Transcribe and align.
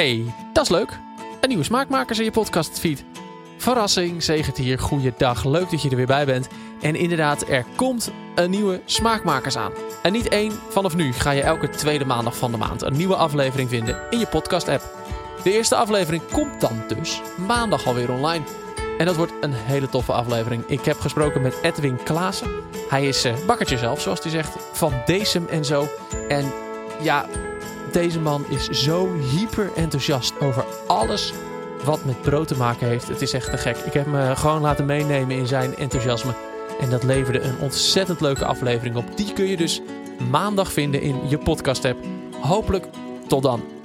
Hey, 0.00 0.34
dat 0.52 0.64
is 0.64 0.70
leuk. 0.70 0.98
Een 1.40 1.48
nieuwe 1.48 1.64
smaakmakers 1.64 2.18
in 2.18 2.24
je 2.24 2.30
podcastfeed. 2.30 3.04
Verrassing, 3.56 4.22
zegt 4.22 4.56
hier, 4.56 4.78
goeiedag. 4.78 5.44
Leuk 5.44 5.70
dat 5.70 5.82
je 5.82 5.90
er 5.90 5.96
weer 5.96 6.06
bij 6.06 6.26
bent. 6.26 6.48
En 6.80 6.94
inderdaad, 6.94 7.48
er 7.48 7.64
komt 7.76 8.10
een 8.34 8.50
nieuwe 8.50 8.80
smaakmakers 8.84 9.56
aan. 9.56 9.72
En 10.02 10.12
niet 10.12 10.28
één, 10.28 10.52
vanaf 10.68 10.96
nu 10.96 11.12
ga 11.12 11.30
je 11.30 11.42
elke 11.42 11.68
tweede 11.68 12.04
maandag 12.04 12.36
van 12.36 12.50
de 12.50 12.56
maand 12.56 12.82
een 12.82 12.96
nieuwe 12.96 13.16
aflevering 13.16 13.68
vinden 13.68 13.98
in 14.10 14.18
je 14.18 14.26
podcast-app. 14.26 14.82
De 15.42 15.52
eerste 15.52 15.76
aflevering 15.76 16.22
komt 16.32 16.60
dan 16.60 16.82
dus 16.88 17.20
maandag 17.46 17.86
alweer 17.86 18.10
online. 18.10 18.44
En 18.98 19.06
dat 19.06 19.16
wordt 19.16 19.32
een 19.40 19.54
hele 19.54 19.88
toffe 19.88 20.12
aflevering. 20.12 20.64
Ik 20.66 20.84
heb 20.84 21.00
gesproken 21.00 21.42
met 21.42 21.58
Edwin 21.62 22.02
Klaassen. 22.02 22.50
Hij 22.88 23.08
is 23.08 23.26
uh, 23.26 23.32
bakkertje 23.46 23.78
zelf, 23.78 24.00
zoals 24.00 24.22
hij 24.22 24.30
zegt, 24.30 24.56
van 24.72 24.92
Decem 25.04 25.46
en 25.46 25.64
zo. 25.64 25.88
En 26.28 26.52
ja, 27.02 27.26
deze 27.92 28.20
man 28.20 28.44
is 28.48 28.68
zo 28.68 29.14
hyper 29.14 29.70
enthousiast 29.74 30.40
over 30.40 30.64
alles 30.86 31.32
wat 31.84 32.04
met 32.04 32.22
brood 32.22 32.48
te 32.48 32.56
maken 32.56 32.86
heeft. 32.86 33.08
Het 33.08 33.22
is 33.22 33.32
echt 33.32 33.50
te 33.50 33.56
gek. 33.56 33.76
Ik 33.76 33.92
heb 33.92 34.06
me 34.06 34.36
gewoon 34.36 34.60
laten 34.60 34.86
meenemen 34.86 35.36
in 35.36 35.46
zijn 35.46 35.76
enthousiasme. 35.76 36.32
En 36.80 36.90
dat 36.90 37.02
leverde 37.02 37.40
een 37.40 37.58
ontzettend 37.60 38.20
leuke 38.20 38.44
aflevering 38.44 38.96
op. 38.96 39.16
Die 39.16 39.32
kun 39.32 39.46
je 39.46 39.56
dus 39.56 39.80
maandag 40.30 40.72
vinden 40.72 41.02
in 41.02 41.28
je 41.28 41.38
podcast 41.38 41.84
app. 41.84 42.04
Hopelijk 42.40 42.86
tot 43.28 43.42
dan. 43.42 43.79